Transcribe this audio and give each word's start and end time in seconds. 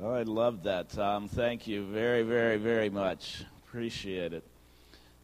Oh, 0.00 0.12
I 0.12 0.22
love 0.22 0.62
that, 0.62 0.90
Tom. 0.90 1.26
Thank 1.26 1.66
you 1.66 1.84
very, 1.84 2.22
very, 2.22 2.56
very 2.56 2.88
much. 2.88 3.42
Appreciate 3.66 4.32
it. 4.32 4.44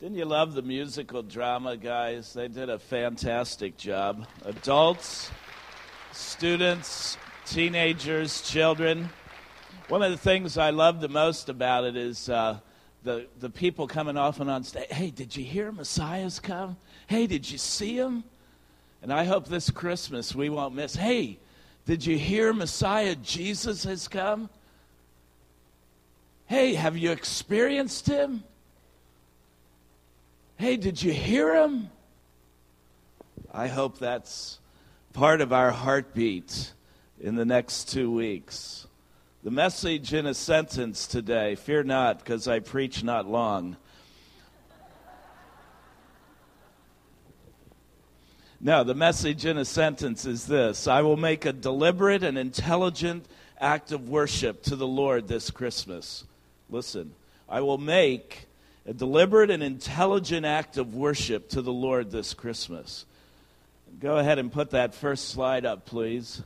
Didn't 0.00 0.16
you 0.16 0.24
love 0.24 0.54
the 0.54 0.62
musical 0.62 1.22
drama, 1.22 1.76
guys? 1.76 2.32
They 2.32 2.48
did 2.48 2.68
a 2.68 2.80
fantastic 2.80 3.76
job. 3.76 4.26
Adults, 4.44 5.30
students, 6.10 7.16
teenagers, 7.46 8.42
children. 8.42 9.10
One 9.86 10.02
of 10.02 10.10
the 10.10 10.18
things 10.18 10.58
I 10.58 10.70
love 10.70 11.00
the 11.00 11.08
most 11.08 11.48
about 11.48 11.84
it 11.84 11.96
is 11.96 12.28
uh, 12.28 12.58
the, 13.04 13.28
the 13.38 13.50
people 13.50 13.86
coming 13.86 14.16
off 14.16 14.40
and 14.40 14.50
on 14.50 14.64
stage. 14.64 14.88
Hey, 14.90 15.10
did 15.10 15.36
you 15.36 15.44
hear 15.44 15.70
Messiah's 15.70 16.40
come? 16.40 16.76
Hey, 17.06 17.28
did 17.28 17.48
you 17.48 17.58
see 17.58 17.96
him? 17.96 18.24
And 19.02 19.12
I 19.12 19.22
hope 19.22 19.46
this 19.46 19.70
Christmas 19.70 20.34
we 20.34 20.48
won't 20.48 20.74
miss. 20.74 20.96
Hey, 20.96 21.38
did 21.86 22.04
you 22.04 22.18
hear 22.18 22.52
Messiah 22.52 23.14
Jesus 23.14 23.84
has 23.84 24.08
come? 24.08 24.50
Hey, 26.46 26.74
have 26.74 26.96
you 26.96 27.10
experienced 27.10 28.06
him? 28.06 28.44
Hey, 30.56 30.76
did 30.76 31.02
you 31.02 31.12
hear 31.12 31.54
him? 31.54 31.90
I 33.52 33.68
hope 33.68 33.98
that's 33.98 34.58
part 35.12 35.40
of 35.40 35.52
our 35.52 35.70
heartbeat 35.70 36.72
in 37.20 37.34
the 37.34 37.44
next 37.44 37.90
two 37.90 38.10
weeks. 38.10 38.86
The 39.42 39.50
message 39.50 40.14
in 40.14 40.26
a 40.26 40.34
sentence 40.34 41.06
today 41.06 41.54
fear 41.54 41.82
not, 41.82 42.18
because 42.18 42.48
I 42.48 42.60
preach 42.60 43.02
not 43.02 43.26
long. 43.26 43.76
No, 48.60 48.82
the 48.84 48.94
message 48.94 49.44
in 49.44 49.58
a 49.58 49.64
sentence 49.64 50.24
is 50.24 50.46
this 50.46 50.88
I 50.88 51.02
will 51.02 51.16
make 51.16 51.44
a 51.44 51.52
deliberate 51.52 52.22
and 52.22 52.38
intelligent 52.38 53.26
act 53.60 53.92
of 53.92 54.08
worship 54.08 54.62
to 54.64 54.76
the 54.76 54.86
Lord 54.86 55.28
this 55.28 55.50
Christmas. 55.50 56.24
Listen, 56.70 57.14
I 57.48 57.60
will 57.60 57.78
make 57.78 58.46
a 58.86 58.92
deliberate 58.92 59.50
and 59.50 59.62
intelligent 59.62 60.44
act 60.44 60.76
of 60.76 60.94
worship 60.94 61.48
to 61.50 61.62
the 61.62 61.72
Lord 61.72 62.10
this 62.10 62.34
Christmas. 62.34 63.06
Go 64.00 64.18
ahead 64.18 64.38
and 64.38 64.52
put 64.52 64.70
that 64.70 64.94
first 64.94 65.28
slide 65.28 65.64
up, 65.64 65.86
please. 65.86 66.42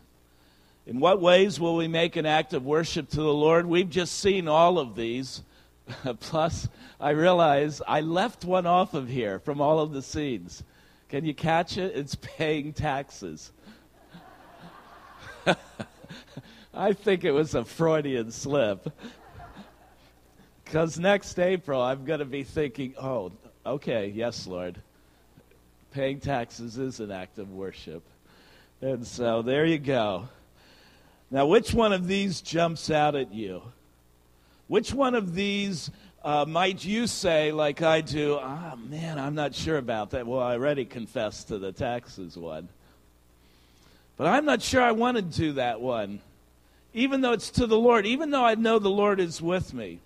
In 0.86 1.00
what 1.00 1.20
ways 1.20 1.60
will 1.60 1.76
we 1.76 1.88
make 1.88 2.16
an 2.16 2.26
act 2.26 2.54
of 2.54 2.64
worship 2.64 3.10
to 3.10 3.16
the 3.16 3.32
Lord? 3.32 3.66
We've 3.66 3.90
just 3.90 4.18
seen 4.18 4.48
all 4.48 4.78
of 4.78 4.96
these. 4.96 5.42
Plus, 6.20 6.68
I 7.00 7.10
realize 7.10 7.82
I 7.86 8.00
left 8.00 8.44
one 8.44 8.66
off 8.66 8.94
of 8.94 9.08
here 9.08 9.38
from 9.38 9.60
all 9.60 9.80
of 9.80 9.92
the 9.92 10.02
scenes. 10.02 10.62
Can 11.08 11.24
you 11.24 11.34
catch 11.34 11.78
it? 11.78 11.96
It's 11.96 12.14
paying 12.16 12.72
taxes. 12.72 13.52
I 16.74 16.92
think 16.92 17.24
it 17.24 17.32
was 17.32 17.54
a 17.54 17.64
Freudian 17.64 18.30
slip. 18.30 18.92
Because 20.68 20.98
next 20.98 21.38
April, 21.38 21.80
I'm 21.80 22.04
going 22.04 22.18
to 22.18 22.26
be 22.26 22.44
thinking, 22.44 22.92
oh, 23.00 23.32
okay, 23.64 24.12
yes, 24.14 24.46
Lord. 24.46 24.76
Paying 25.92 26.20
taxes 26.20 26.76
is 26.76 27.00
an 27.00 27.10
act 27.10 27.38
of 27.38 27.50
worship. 27.50 28.02
And 28.82 29.06
so 29.06 29.40
there 29.40 29.64
you 29.64 29.78
go. 29.78 30.28
Now, 31.30 31.46
which 31.46 31.72
one 31.72 31.94
of 31.94 32.06
these 32.06 32.42
jumps 32.42 32.90
out 32.90 33.16
at 33.16 33.32
you? 33.32 33.62
Which 34.66 34.92
one 34.92 35.14
of 35.14 35.34
these 35.34 35.90
uh, 36.22 36.44
might 36.46 36.84
you 36.84 37.06
say, 37.06 37.50
like 37.50 37.80
I 37.80 38.02
do, 38.02 38.38
ah, 38.38 38.72
oh, 38.74 38.76
man, 38.76 39.18
I'm 39.18 39.34
not 39.34 39.54
sure 39.54 39.78
about 39.78 40.10
that? 40.10 40.26
Well, 40.26 40.42
I 40.42 40.52
already 40.52 40.84
confessed 40.84 41.48
to 41.48 41.56
the 41.58 41.72
taxes 41.72 42.36
one. 42.36 42.68
But 44.18 44.26
I'm 44.26 44.44
not 44.44 44.60
sure 44.60 44.82
I 44.82 44.92
want 44.92 45.16
to 45.16 45.22
do 45.22 45.52
that 45.52 45.80
one, 45.80 46.20
even 46.92 47.22
though 47.22 47.32
it's 47.32 47.48
to 47.52 47.66
the 47.66 47.78
Lord, 47.78 48.04
even 48.04 48.30
though 48.30 48.44
I 48.44 48.54
know 48.54 48.78
the 48.78 48.90
Lord 48.90 49.18
is 49.18 49.40
with 49.40 49.72
me 49.72 50.00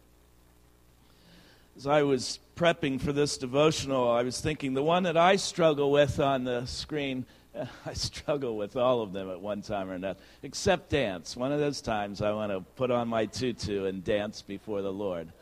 as 1.83 1.86
I 1.88 2.05
was 2.05 2.38
prepping 2.55 3.00
for 3.00 3.12
this 3.12 3.36
devotional, 3.36 4.08
I 4.08 4.22
was 4.22 4.41
thinking 4.41 4.72
the 4.72 4.84
one 4.84 5.02
that 5.02 5.17
I 5.17 5.34
struggle 5.34 5.90
with 5.90 6.20
on 6.20 6.45
the 6.45 6.64
screen, 6.64 7.27
I 7.86 7.95
struggle 7.95 8.57
with 8.57 8.77
all 8.77 9.02
of 9.02 9.12
them 9.12 9.29
at 9.29 9.40
one 9.40 9.62
time 9.62 9.90
or 9.90 9.95
another, 9.95 10.20
except 10.45 10.90
dance. 10.90 11.36
One 11.36 11.51
of 11.51 11.58
those 11.58 11.80
times 11.80 12.23
I 12.23 12.30
want 12.30 12.52
to 12.52 12.61
put 12.77 12.92
on 12.92 13.08
my 13.08 13.27
tutu 13.27 13.86
and 13.86 14.05
dance 14.05 14.42
before 14.42 14.80
the 14.80 14.92
Lord. 14.92 15.33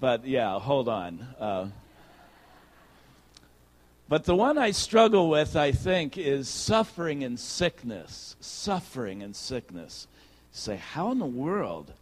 But 0.00 0.26
yeah, 0.26 0.58
hold 0.58 0.88
on. 0.88 1.20
Uh, 1.38 1.66
but 4.08 4.24
the 4.24 4.34
one 4.34 4.56
I 4.56 4.70
struggle 4.70 5.28
with, 5.28 5.54
I 5.54 5.72
think, 5.72 6.16
is 6.16 6.48
suffering 6.48 7.24
and 7.24 7.38
sickness. 7.38 8.36
Suffering 8.40 9.22
and 9.22 9.36
sickness. 9.36 10.06
Say, 10.50 10.76
how 10.76 11.12
in 11.12 11.18
the 11.18 11.26
world 11.26 11.92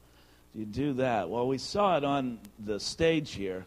you 0.54 0.64
do 0.64 0.92
that? 0.94 1.30
Well, 1.30 1.48
we 1.48 1.58
saw 1.58 1.96
it 1.96 2.04
on 2.04 2.38
the 2.58 2.78
stage 2.78 3.32
here. 3.32 3.64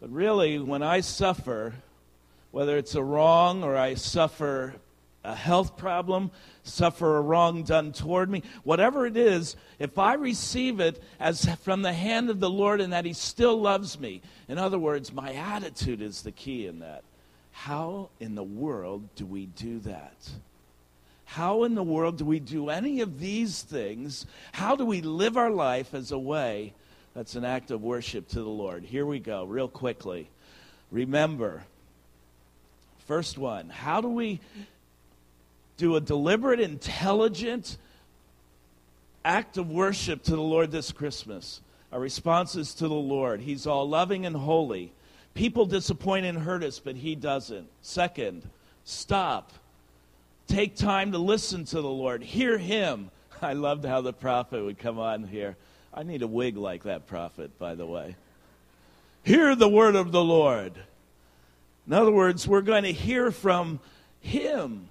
But 0.00 0.10
really, 0.10 0.58
when 0.58 0.82
I 0.82 1.00
suffer, 1.00 1.74
whether 2.50 2.76
it's 2.76 2.94
a 2.94 3.02
wrong 3.02 3.62
or 3.62 3.76
I 3.76 3.94
suffer 3.94 4.74
a 5.24 5.34
health 5.34 5.76
problem, 5.76 6.30
suffer 6.64 7.16
a 7.16 7.20
wrong 7.20 7.62
done 7.62 7.92
toward 7.92 8.28
me, 8.28 8.42
whatever 8.64 9.06
it 9.06 9.16
is, 9.16 9.56
if 9.78 9.98
I 9.98 10.14
receive 10.14 10.80
it 10.80 11.02
as 11.20 11.44
from 11.62 11.82
the 11.82 11.92
hand 11.92 12.28
of 12.28 12.40
the 12.40 12.50
Lord 12.50 12.80
and 12.80 12.92
that 12.92 13.04
He 13.04 13.12
still 13.12 13.60
loves 13.60 13.98
me, 13.98 14.20
in 14.48 14.58
other 14.58 14.78
words, 14.78 15.12
my 15.12 15.32
attitude 15.32 16.02
is 16.02 16.22
the 16.22 16.32
key 16.32 16.66
in 16.66 16.80
that. 16.80 17.04
How 17.52 18.10
in 18.18 18.34
the 18.34 18.42
world 18.42 19.08
do 19.14 19.24
we 19.24 19.46
do 19.46 19.78
that? 19.80 20.30
How 21.32 21.64
in 21.64 21.74
the 21.74 21.82
world 21.82 22.18
do 22.18 22.26
we 22.26 22.40
do 22.40 22.68
any 22.68 23.00
of 23.00 23.18
these 23.18 23.62
things? 23.62 24.26
How 24.52 24.76
do 24.76 24.84
we 24.84 25.00
live 25.00 25.38
our 25.38 25.50
life 25.50 25.94
as 25.94 26.12
a 26.12 26.18
way 26.18 26.74
that's 27.14 27.36
an 27.36 27.44
act 27.46 27.70
of 27.70 27.82
worship 27.82 28.28
to 28.28 28.42
the 28.42 28.50
Lord? 28.50 28.84
Here 28.84 29.06
we 29.06 29.18
go, 29.18 29.44
real 29.44 29.66
quickly. 29.66 30.28
Remember, 30.90 31.64
first 33.06 33.38
one, 33.38 33.70
how 33.70 34.02
do 34.02 34.08
we 34.08 34.40
do 35.78 35.96
a 35.96 36.02
deliberate, 36.02 36.60
intelligent 36.60 37.78
act 39.24 39.56
of 39.56 39.70
worship 39.70 40.22
to 40.24 40.32
the 40.32 40.42
Lord 40.42 40.70
this 40.70 40.92
Christmas? 40.92 41.62
Our 41.92 42.00
response 42.00 42.56
is 42.56 42.74
to 42.74 42.88
the 42.88 42.94
Lord. 42.94 43.40
He's 43.40 43.66
all 43.66 43.88
loving 43.88 44.26
and 44.26 44.36
holy. 44.36 44.92
People 45.32 45.64
disappoint 45.64 46.26
and 46.26 46.36
hurt 46.36 46.62
us, 46.62 46.78
but 46.78 46.96
He 46.96 47.14
doesn't. 47.14 47.68
Second, 47.80 48.50
stop 48.84 49.50
Take 50.52 50.76
time 50.76 51.12
to 51.12 51.18
listen 51.18 51.64
to 51.64 51.80
the 51.80 51.88
Lord, 51.88 52.22
hear 52.22 52.58
Him. 52.58 53.10
I 53.40 53.54
loved 53.54 53.86
how 53.86 54.02
the 54.02 54.12
prophet 54.12 54.62
would 54.62 54.78
come 54.78 54.98
on 54.98 55.24
here. 55.24 55.56
I 55.94 56.02
need 56.02 56.20
a 56.20 56.26
wig 56.26 56.58
like 56.58 56.82
that 56.82 57.06
prophet, 57.06 57.58
by 57.58 57.74
the 57.74 57.86
way. 57.86 58.16
Hear 59.22 59.56
the 59.56 59.66
word 59.66 59.94
of 59.94 60.12
the 60.12 60.22
Lord. 60.22 60.74
In 61.86 61.94
other 61.94 62.10
words, 62.10 62.46
we're 62.46 62.60
going 62.60 62.82
to 62.82 62.92
hear 62.92 63.30
from 63.30 63.80
Him, 64.20 64.88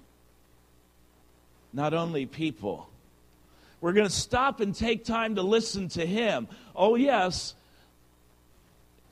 not 1.72 1.94
only 1.94 2.26
people. 2.26 2.88
We're 3.80 3.92
going 3.92 4.08
to 4.08 4.12
stop 4.12 4.58
and 4.58 4.74
take 4.74 5.04
time 5.04 5.36
to 5.36 5.42
listen 5.42 5.88
to 5.90 6.04
Him. 6.04 6.48
Oh, 6.74 6.96
yes, 6.96 7.54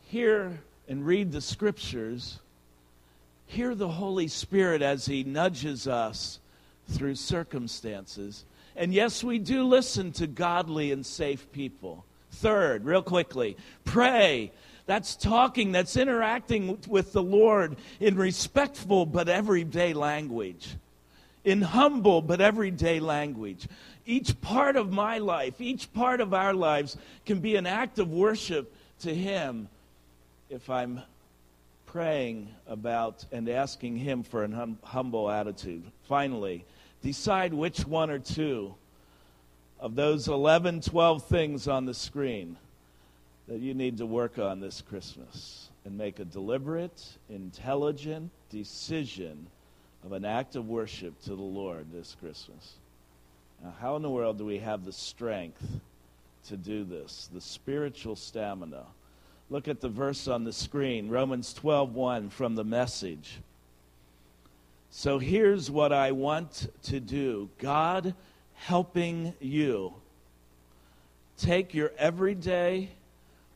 hear 0.08 0.58
and 0.88 1.06
read 1.06 1.30
the 1.30 1.40
scriptures 1.40 2.40
hear 3.50 3.74
the 3.74 3.88
Holy 3.88 4.28
Spirit 4.28 4.80
as 4.80 5.06
He 5.06 5.24
nudges 5.24 5.88
us 5.88 6.38
through 6.88 7.16
circumstances. 7.16 8.44
And 8.76 8.94
yes, 8.94 9.24
we 9.24 9.38
do 9.38 9.64
listen 9.64 10.12
to 10.12 10.26
godly 10.28 10.92
and 10.92 11.04
safe 11.04 11.50
people. 11.52 12.04
Third, 12.30 12.84
real 12.84 13.02
quickly, 13.02 13.56
pray. 13.84 14.52
That's 14.86 15.16
talking, 15.16 15.72
that's 15.72 15.96
interacting 15.96 16.78
with 16.88 17.12
the 17.12 17.22
Lord 17.22 17.76
in 17.98 18.16
respectful 18.16 19.04
but 19.04 19.28
everyday 19.28 19.94
language, 19.94 20.76
in 21.44 21.60
humble 21.62 22.22
but 22.22 22.40
everyday 22.40 23.00
language. 23.00 23.66
Each 24.06 24.40
part 24.40 24.76
of 24.76 24.92
my 24.92 25.18
life, 25.18 25.60
each 25.60 25.92
part 25.92 26.20
of 26.20 26.32
our 26.32 26.54
lives 26.54 26.96
can 27.26 27.40
be 27.40 27.56
an 27.56 27.66
act 27.66 27.98
of 27.98 28.10
worship 28.12 28.72
to 29.00 29.12
Him 29.12 29.68
if 30.48 30.70
I'm 30.70 31.02
praying 31.90 32.48
about 32.68 33.24
and 33.32 33.48
asking 33.48 33.96
Him 33.96 34.22
for 34.22 34.44
an 34.44 34.52
hum- 34.52 34.78
humble 34.84 35.28
attitude. 35.28 35.82
Finally, 36.08 36.64
decide 37.02 37.52
which 37.52 37.84
one 37.84 38.10
or 38.10 38.18
two 38.20 38.74
of 39.80 39.96
those 39.96 40.28
11, 40.28 40.82
12 40.82 41.24
things 41.24 41.66
on 41.66 41.86
the 41.86 41.94
screen 41.94 42.56
that 43.48 43.58
you 43.58 43.74
need 43.74 43.98
to 43.98 44.06
work 44.06 44.38
on 44.38 44.60
this 44.60 44.80
Christmas 44.82 45.70
and 45.84 45.98
make 45.98 46.20
a 46.20 46.24
deliberate, 46.24 47.04
intelligent 47.28 48.30
decision 48.50 49.46
of 50.04 50.12
an 50.12 50.24
act 50.24 50.54
of 50.54 50.68
worship 50.68 51.20
to 51.22 51.30
the 51.30 51.42
Lord 51.42 51.86
this 51.92 52.16
Christmas. 52.20 52.74
Now, 53.64 53.74
how 53.80 53.96
in 53.96 54.02
the 54.02 54.10
world 54.10 54.38
do 54.38 54.44
we 54.44 54.58
have 54.58 54.84
the 54.84 54.92
strength 54.92 55.66
to 56.46 56.56
do 56.56 56.84
this, 56.84 57.28
the 57.32 57.40
spiritual 57.40 58.14
stamina? 58.14 58.84
Look 59.50 59.66
at 59.66 59.80
the 59.80 59.88
verse 59.88 60.28
on 60.28 60.44
the 60.44 60.52
screen, 60.52 61.08
Romans 61.08 61.52
12:1 61.52 62.30
from 62.30 62.54
the 62.54 62.62
message. 62.62 63.40
So 64.90 65.18
here's 65.18 65.68
what 65.68 65.92
I 65.92 66.12
want 66.12 66.68
to 66.84 67.00
do. 67.00 67.50
God 67.58 68.14
helping 68.54 69.34
you 69.40 69.94
take 71.36 71.74
your 71.74 71.92
everyday, 71.98 72.90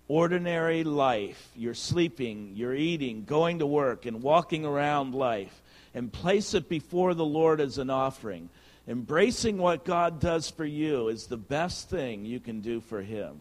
ordinary 0.08 0.82
life, 0.82 1.50
your 1.54 1.74
sleeping, 1.74 2.56
your 2.56 2.74
eating, 2.74 3.24
going 3.24 3.60
to 3.60 3.66
work, 3.66 4.04
and 4.04 4.20
walking 4.20 4.64
around 4.64 5.14
life, 5.14 5.62
and 5.94 6.12
place 6.12 6.54
it 6.54 6.68
before 6.68 7.14
the 7.14 7.24
Lord 7.24 7.60
as 7.60 7.78
an 7.78 7.90
offering. 7.90 8.48
Embracing 8.88 9.58
what 9.58 9.84
God 9.84 10.18
does 10.18 10.50
for 10.50 10.64
you 10.64 11.06
is 11.06 11.28
the 11.28 11.36
best 11.36 11.88
thing 11.88 12.24
you 12.24 12.40
can 12.40 12.60
do 12.60 12.80
for 12.80 13.00
Him. 13.00 13.40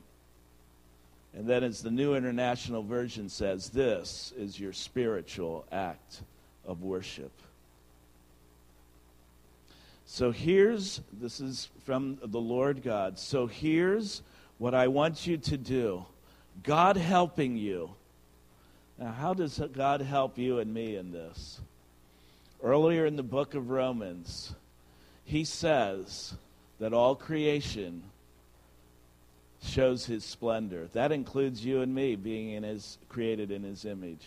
And 1.36 1.48
then, 1.48 1.64
as 1.64 1.82
the 1.82 1.90
New 1.90 2.16
International 2.16 2.84
Version 2.84 3.28
says, 3.28 3.70
this 3.70 4.34
is 4.38 4.60
your 4.60 4.74
spiritual 4.74 5.66
act 5.72 6.22
of 6.66 6.84
worship. 6.84 7.32
So 10.06 10.32
here's, 10.32 11.02
this 11.12 11.40
is 11.40 11.70
from 11.86 12.20
the 12.24 12.40
Lord 12.40 12.84
God. 12.84 13.18
So 13.18 13.48
here's 13.48 14.22
what 14.60 14.76
I 14.76 14.88
want 14.88 15.26
you 15.26 15.38
to 15.38 15.58
do 15.58 16.06
God 16.62 16.98
helping 16.98 17.58
you. 17.58 17.90
Now, 19.00 19.12
how 19.12 19.34
does 19.34 19.60
God 19.74 20.02
help 20.02 20.38
you 20.38 20.60
and 20.60 20.72
me 20.72 20.98
in 20.98 21.12
this? 21.12 21.60
Earlier 22.62 23.08
in 23.08 23.16
the 23.16 23.24
book 23.24 23.56
of 23.56 23.72
Romans, 23.72 24.54
he 25.26 25.44
says 25.44 26.36
that 26.80 26.94
all 26.94 27.16
creation 27.16 28.04
shows 29.64 30.06
his 30.06 30.24
splendor. 30.24 30.88
That 30.94 31.12
includes 31.12 31.66
you 31.66 31.82
and 31.82 31.94
me 31.94 32.16
being 32.16 32.52
in 32.52 32.64
his, 32.64 32.98
created 33.10 33.52
in 33.52 33.64
his 33.64 33.86
image. 33.86 34.26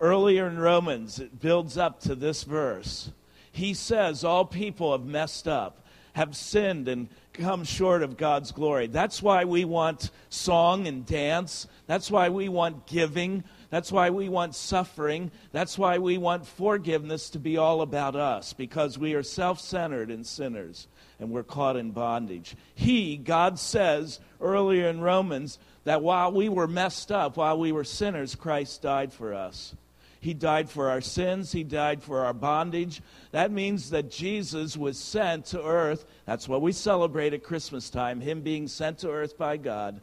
Earlier 0.00 0.46
in 0.46 0.58
Romans, 0.58 1.18
it 1.18 1.40
builds 1.40 1.76
up 1.76 2.00
to 2.00 2.14
this 2.14 2.42
verse. 2.44 3.10
He 3.52 3.74
says 3.74 4.24
all 4.24 4.44
people 4.44 4.92
have 4.92 5.04
messed 5.04 5.46
up, 5.46 5.84
have 6.14 6.36
sinned, 6.36 6.88
and 6.88 7.08
come 7.32 7.64
short 7.64 8.02
of 8.02 8.16
God's 8.16 8.52
glory. 8.52 8.86
That's 8.86 9.22
why 9.22 9.44
we 9.44 9.64
want 9.64 10.10
song 10.28 10.86
and 10.86 11.04
dance. 11.04 11.66
That's 11.86 12.10
why 12.10 12.28
we 12.28 12.48
want 12.48 12.86
giving. 12.86 13.44
That's 13.70 13.92
why 13.92 14.10
we 14.10 14.28
want 14.28 14.56
suffering. 14.56 15.30
That's 15.52 15.78
why 15.78 15.98
we 15.98 16.18
want 16.18 16.46
forgiveness 16.46 17.30
to 17.30 17.38
be 17.38 17.56
all 17.56 17.82
about 17.82 18.16
us, 18.16 18.52
because 18.52 18.98
we 18.98 19.14
are 19.14 19.22
self 19.22 19.60
centered 19.60 20.10
and 20.10 20.26
sinners 20.26 20.88
and 21.20 21.30
we're 21.30 21.44
caught 21.44 21.76
in 21.76 21.92
bondage. 21.92 22.56
He, 22.74 23.16
God 23.16 23.58
says 23.58 24.20
earlier 24.40 24.88
in 24.88 25.00
Romans, 25.00 25.58
that 25.84 26.02
while 26.02 26.32
we 26.32 26.48
were 26.48 26.66
messed 26.66 27.12
up, 27.12 27.36
while 27.36 27.58
we 27.58 27.72
were 27.72 27.84
sinners, 27.84 28.34
Christ 28.34 28.82
died 28.82 29.12
for 29.12 29.34
us. 29.34 29.74
He 30.18 30.34
died 30.34 30.68
for 30.68 30.90
our 30.90 31.00
sins. 31.00 31.52
He 31.52 31.64
died 31.64 32.02
for 32.02 32.24
our 32.24 32.34
bondage. 32.34 33.00
That 33.32 33.50
means 33.50 33.90
that 33.90 34.10
Jesus 34.10 34.76
was 34.76 34.98
sent 34.98 35.46
to 35.46 35.64
earth. 35.64 36.04
That's 36.26 36.48
what 36.48 36.60
we 36.60 36.72
celebrate 36.72 37.32
at 37.32 37.42
Christmas 37.42 37.88
time, 37.88 38.20
Him 38.20 38.42
being 38.42 38.68
sent 38.68 38.98
to 38.98 39.10
earth 39.10 39.38
by 39.38 39.56
God 39.56 40.00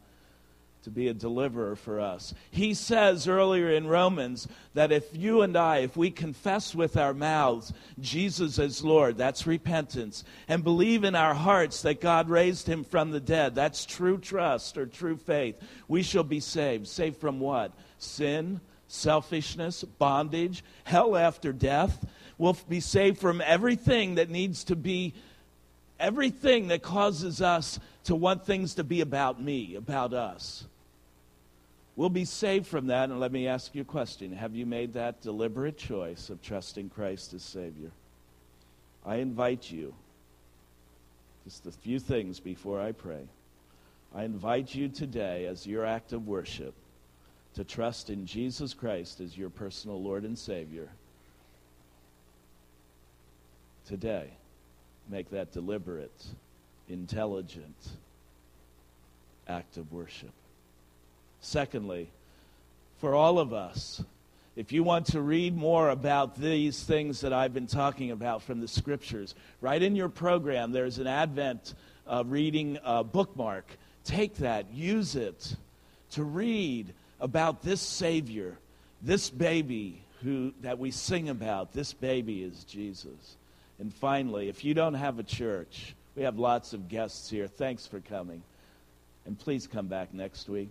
to 0.87 0.91
be 0.91 1.09
a 1.09 1.13
deliverer 1.13 1.75
for 1.75 1.99
us. 1.99 2.33
He 2.49 2.73
says 2.73 3.27
earlier 3.27 3.69
in 3.69 3.87
Romans 3.87 4.47
that 4.73 4.93
if 4.93 5.03
you 5.13 5.41
and 5.41 5.57
I, 5.57 5.79
if 5.79 5.97
we 5.97 6.09
confess 6.09 6.73
with 6.73 6.95
our 6.95 7.13
mouths 7.13 7.73
Jesus 7.99 8.57
as 8.57 8.85
Lord, 8.85 9.17
that's 9.17 9.45
repentance, 9.45 10.23
and 10.47 10.63
believe 10.63 11.03
in 11.03 11.13
our 11.13 11.33
hearts 11.33 11.81
that 11.81 11.99
God 11.99 12.29
raised 12.29 12.67
him 12.67 12.85
from 12.85 13.11
the 13.11 13.19
dead, 13.19 13.53
that's 13.53 13.85
true 13.85 14.17
trust 14.17 14.77
or 14.77 14.85
true 14.85 15.17
faith, 15.17 15.61
we 15.89 16.03
shall 16.03 16.23
be 16.23 16.39
saved. 16.39 16.87
Saved 16.87 17.17
from 17.17 17.41
what? 17.41 17.73
Sin, 17.97 18.61
selfishness, 18.87 19.83
bondage, 19.83 20.63
hell 20.85 21.17
after 21.17 21.51
death. 21.51 22.05
We'll 22.37 22.57
be 22.69 22.79
saved 22.79 23.17
from 23.17 23.41
everything 23.41 24.15
that 24.15 24.29
needs 24.29 24.63
to 24.65 24.77
be, 24.77 25.15
everything 25.99 26.69
that 26.69 26.81
causes 26.81 27.41
us 27.41 27.77
to 28.05 28.15
want 28.15 28.45
things 28.45 28.75
to 28.75 28.85
be 28.85 29.01
about 29.01 29.41
me, 29.43 29.75
about 29.75 30.13
us. 30.13 30.65
We'll 31.97 32.09
be 32.09 32.25
saved 32.25 32.67
from 32.67 32.87
that. 32.87 33.09
And 33.09 33.19
let 33.19 33.31
me 33.31 33.47
ask 33.47 33.73
you 33.73 33.81
a 33.81 33.85
question 33.85 34.31
Have 34.31 34.55
you 34.55 34.65
made 34.65 34.93
that 34.93 35.21
deliberate 35.21 35.77
choice 35.77 36.29
of 36.29 36.41
trusting 36.41 36.89
Christ 36.89 37.33
as 37.33 37.43
Savior? 37.43 37.91
I 39.05 39.15
invite 39.15 39.71
you, 39.71 39.93
just 41.43 41.65
a 41.65 41.71
few 41.71 41.99
things 41.99 42.39
before 42.39 42.79
I 42.79 42.91
pray. 42.91 43.23
I 44.15 44.23
invite 44.23 44.75
you 44.75 44.89
today, 44.89 45.47
as 45.47 45.65
your 45.65 45.85
act 45.85 46.13
of 46.13 46.27
worship, 46.27 46.73
to 47.55 47.63
trust 47.63 48.09
in 48.09 48.25
Jesus 48.25 48.73
Christ 48.73 49.19
as 49.19 49.37
your 49.37 49.49
personal 49.49 50.01
Lord 50.01 50.23
and 50.23 50.37
Savior. 50.37 50.89
Today, 53.87 54.29
make 55.09 55.31
that 55.31 55.51
deliberate, 55.51 56.25
intelligent 56.89 57.75
act 59.47 59.77
of 59.77 59.91
worship. 59.91 60.33
Secondly, 61.41 62.09
for 62.99 63.13
all 63.13 63.39
of 63.39 63.53
us, 63.53 64.03
if 64.55 64.71
you 64.71 64.83
want 64.83 65.05
to 65.07 65.21
read 65.21 65.55
more 65.55 65.89
about 65.89 66.35
these 66.35 66.83
things 66.83 67.21
that 67.21 67.31
I've 67.31 67.53
been 67.53 67.67
talking 67.67 68.09
about 68.09 68.41
from 68.41 68.59
the 68.59 68.67
scriptures, 68.67 69.35
right 69.61 69.81
in 69.81 69.95
your 69.95 70.09
program, 70.09 70.71
there's 70.71 70.97
an 70.97 71.05
Advent 71.05 71.75
uh, 72.07 72.23
reading 72.25 72.79
uh, 72.83 73.03
bookmark. 73.03 73.65
Take 74.03 74.37
that, 74.37 74.71
use 74.73 75.15
it 75.15 75.55
to 76.11 76.23
read 76.23 76.91
about 77.19 77.61
this 77.61 77.81
Savior, 77.81 78.57
this 79.01 79.29
baby 79.29 80.01
who, 80.23 80.53
that 80.61 80.79
we 80.79 80.89
sing 80.89 81.29
about. 81.29 81.73
This 81.73 81.93
baby 81.93 82.41
is 82.41 82.63
Jesus. 82.63 83.35
And 83.79 83.93
finally, 83.93 84.49
if 84.49 84.63
you 84.63 84.73
don't 84.73 84.95
have 84.95 85.19
a 85.19 85.23
church, 85.23 85.93
we 86.15 86.23
have 86.23 86.39
lots 86.39 86.73
of 86.73 86.89
guests 86.89 87.29
here. 87.29 87.47
Thanks 87.47 87.85
for 87.85 87.99
coming. 87.99 88.41
And 89.27 89.37
please 89.37 89.67
come 89.67 89.87
back 89.87 90.13
next 90.15 90.49
week. 90.49 90.69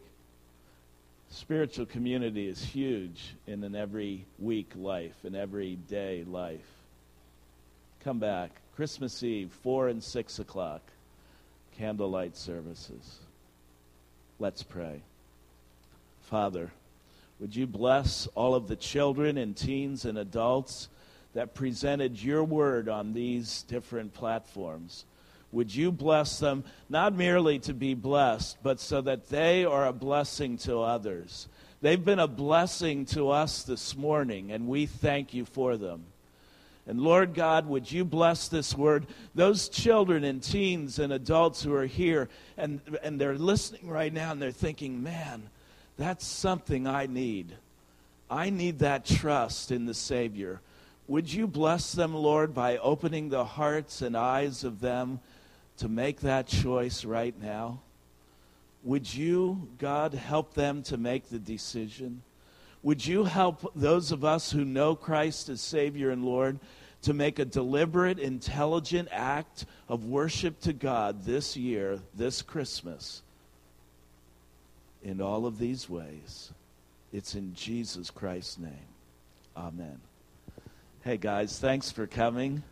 Spiritual 1.30 1.86
community 1.86 2.48
is 2.48 2.62
huge 2.62 3.34
in 3.46 3.62
an 3.64 3.74
every 3.74 4.24
week 4.38 4.70
life, 4.76 5.24
an 5.24 5.34
everyday 5.34 6.24
life. 6.24 6.66
Come 8.04 8.18
back. 8.18 8.50
Christmas 8.76 9.22
Eve, 9.22 9.50
4 9.62 9.88
and 9.88 10.02
6 10.02 10.38
o'clock, 10.38 10.82
candlelight 11.78 12.36
services. 12.36 13.18
Let's 14.38 14.62
pray. 14.62 15.00
Father, 16.22 16.70
would 17.40 17.56
you 17.56 17.66
bless 17.66 18.26
all 18.34 18.54
of 18.54 18.68
the 18.68 18.76
children 18.76 19.38
and 19.38 19.56
teens 19.56 20.04
and 20.04 20.18
adults 20.18 20.88
that 21.34 21.54
presented 21.54 22.22
your 22.22 22.44
word 22.44 22.88
on 22.88 23.12
these 23.12 23.62
different 23.62 24.14
platforms? 24.14 25.04
Would 25.52 25.74
you 25.74 25.92
bless 25.92 26.38
them, 26.38 26.64
not 26.88 27.14
merely 27.14 27.58
to 27.60 27.72
be 27.72 27.94
blessed, 27.94 28.58
but 28.62 28.80
so 28.80 29.00
that 29.02 29.28
they 29.28 29.64
are 29.64 29.86
a 29.86 29.92
blessing 29.92 30.58
to 30.58 30.80
others? 30.80 31.48
They've 31.80 32.04
been 32.04 32.18
a 32.18 32.28
blessing 32.28 33.04
to 33.06 33.30
us 33.30 33.62
this 33.62 33.96
morning, 33.96 34.50
and 34.52 34.66
we 34.66 34.86
thank 34.86 35.34
you 35.34 35.44
for 35.44 35.76
them. 35.76 36.04
And 36.86 37.00
Lord 37.00 37.34
God, 37.34 37.66
would 37.66 37.90
you 37.90 38.04
bless 38.04 38.48
this 38.48 38.74
word? 38.74 39.06
Those 39.34 39.68
children 39.68 40.22
and 40.22 40.42
teens 40.42 40.98
and 40.98 41.12
adults 41.12 41.62
who 41.62 41.74
are 41.74 41.86
here 41.86 42.28
and, 42.56 42.80
and 43.02 43.20
they're 43.20 43.36
listening 43.36 43.88
right 43.88 44.12
now 44.12 44.30
and 44.30 44.40
they're 44.40 44.52
thinking, 44.52 45.02
man, 45.02 45.42
that's 45.98 46.24
something 46.24 46.86
I 46.86 47.06
need. 47.06 47.52
I 48.30 48.50
need 48.50 48.80
that 48.80 49.04
trust 49.04 49.72
in 49.72 49.86
the 49.86 49.94
Savior. 49.94 50.60
Would 51.08 51.32
you 51.32 51.46
bless 51.46 51.92
them, 51.92 52.14
Lord, 52.14 52.52
by 52.52 52.78
opening 52.78 53.28
the 53.28 53.44
hearts 53.44 54.02
and 54.02 54.16
eyes 54.16 54.64
of 54.64 54.80
them 54.80 55.20
to 55.78 55.88
make 55.88 56.20
that 56.20 56.48
choice 56.48 57.04
right 57.04 57.34
now? 57.40 57.80
Would 58.82 59.12
you, 59.12 59.68
God, 59.78 60.14
help 60.14 60.54
them 60.54 60.82
to 60.84 60.96
make 60.96 61.28
the 61.28 61.38
decision? 61.38 62.22
Would 62.82 63.06
you 63.06 63.24
help 63.24 63.72
those 63.74 64.12
of 64.12 64.24
us 64.24 64.50
who 64.50 64.64
know 64.64 64.94
Christ 64.94 65.48
as 65.48 65.60
Savior 65.60 66.10
and 66.10 66.24
Lord 66.24 66.58
to 67.02 67.12
make 67.12 67.38
a 67.38 67.44
deliberate, 67.44 68.18
intelligent 68.18 69.08
act 69.12 69.66
of 69.88 70.06
worship 70.06 70.60
to 70.60 70.72
God 70.72 71.24
this 71.24 71.56
year, 71.56 72.00
this 72.14 72.42
Christmas, 72.42 73.22
in 75.02 75.20
all 75.20 75.46
of 75.46 75.58
these 75.58 75.88
ways? 75.88 76.52
It's 77.12 77.34
in 77.34 77.54
Jesus 77.54 78.10
Christ's 78.10 78.58
name. 78.58 78.72
Amen. 79.56 80.00
Hey, 81.06 81.18
guys, 81.18 81.60
thanks 81.60 81.92
for 81.92 82.08
coming. 82.08 82.64